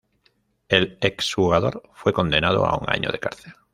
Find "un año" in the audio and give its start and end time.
2.75-3.11